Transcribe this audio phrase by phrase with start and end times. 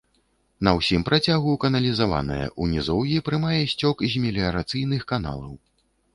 [0.67, 5.53] На ўсім працягу каналізаваная, у нізоўі прымае сцёк з меліярацыйных каналаў.